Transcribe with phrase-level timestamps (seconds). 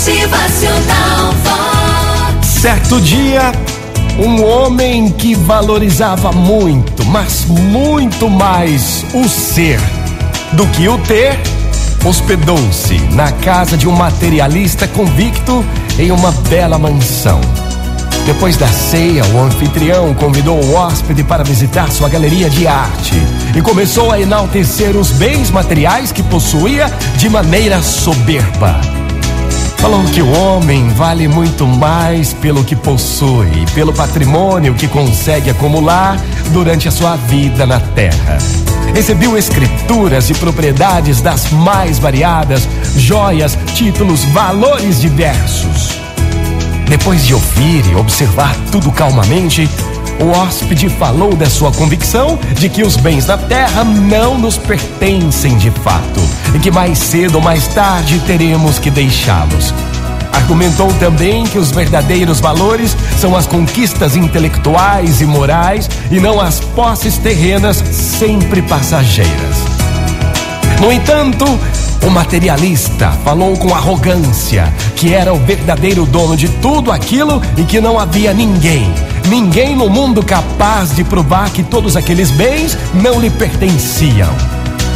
[0.00, 2.46] Motivacional Vox.
[2.46, 3.52] Certo dia,
[4.18, 9.78] um homem que valorizava muito, mas muito mais o ser
[10.54, 11.38] do que o ter,
[12.02, 15.62] hospedou-se na casa de um materialista convicto
[15.98, 17.38] em uma bela mansão.
[18.24, 23.16] Depois da ceia, o anfitrião convidou o hóspede para visitar sua galeria de arte
[23.54, 28.80] e começou a enaltecer os bens materiais que possuía de maneira soberba.
[29.80, 36.20] Falou que o homem vale muito mais pelo que possui, pelo patrimônio que consegue acumular
[36.52, 38.36] durante a sua vida na terra.
[38.94, 45.98] Exibiu escrituras e propriedades das mais variadas, joias, títulos, valores diversos.
[46.86, 49.66] Depois de ouvir e observar tudo calmamente,
[50.20, 55.56] o hóspede falou da sua convicção de que os bens da terra não nos pertencem
[55.56, 56.20] de fato
[56.54, 59.72] e que mais cedo ou mais tarde teremos que deixá-los.
[60.32, 66.60] Argumentou também que os verdadeiros valores são as conquistas intelectuais e morais e não as
[66.60, 69.56] posses terrenas sempre passageiras.
[70.80, 71.44] No entanto,
[72.06, 77.80] o materialista falou com arrogância que era o verdadeiro dono de tudo aquilo e que
[77.80, 78.92] não havia ninguém,
[79.28, 84.28] ninguém no mundo capaz de provar que todos aqueles bens não lhe pertenciam.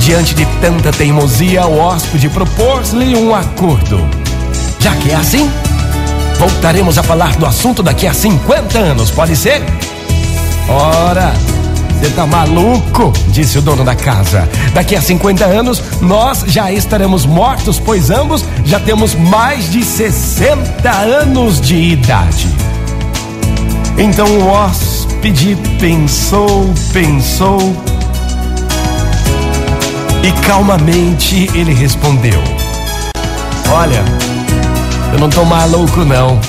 [0.00, 4.06] Diante de tanta teimosia, o hóspede propôs-lhe um acordo.
[4.80, 5.50] Já que é assim,
[6.38, 9.62] voltaremos a falar do assunto daqui a 50 anos, pode ser?
[10.68, 11.32] Ora,
[12.02, 13.12] você tá maluco?
[13.28, 14.48] Disse o dono da casa.
[14.74, 20.90] Daqui a 50 anos nós já estaremos mortos, pois ambos já temos mais de 60
[20.90, 22.48] anos de idade.
[23.98, 27.58] Então o hóspede pensou, pensou
[30.22, 32.40] e calmamente ele respondeu:
[33.70, 34.04] Olha,
[35.12, 36.40] eu não tô maluco não.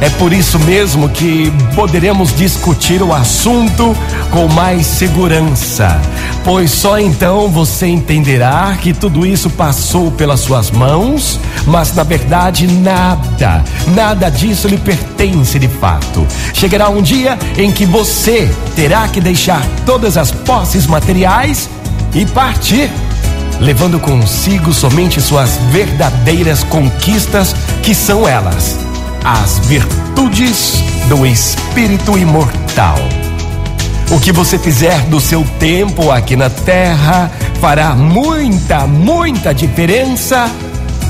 [0.00, 3.96] É por isso mesmo que poderemos discutir o assunto
[4.30, 6.00] com mais segurança,
[6.42, 12.66] pois só então você entenderá que tudo isso passou pelas suas mãos, mas na verdade
[12.66, 16.26] nada, nada disso lhe pertence de fato.
[16.52, 21.70] Chegará um dia em que você terá que deixar todas as posses materiais
[22.14, 22.90] e partir,
[23.60, 28.76] levando consigo somente suas verdadeiras conquistas, que são elas
[29.24, 32.98] as virtudes do espírito imortal.
[34.10, 40.50] O que você fizer do seu tempo aqui na terra fará muita, muita diferença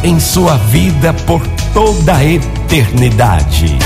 [0.05, 3.77] em sua vida por toda a eternidade.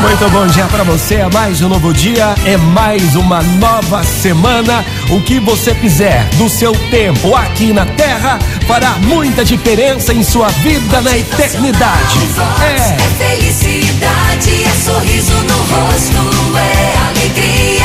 [0.00, 1.16] Muito bom dia para você.
[1.16, 4.84] É mais um novo dia, é mais uma nova semana.
[5.10, 10.48] O que você fizer do seu tempo aqui na Terra fará muita diferença em sua
[10.48, 12.18] vida na eternidade.
[12.62, 12.76] É.
[13.02, 17.84] é felicidade, é sorriso no rosto, é alegria,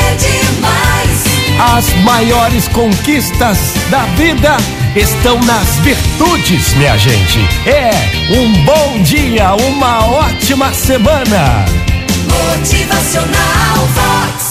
[0.00, 1.76] é demais.
[1.76, 3.58] As maiores conquistas
[3.90, 4.56] da vida
[4.96, 7.38] estão nas virtudes, minha gente.
[7.66, 7.90] É
[8.34, 11.66] um bom dia, uma ótima semana.
[12.28, 14.45] Motivacional Vox.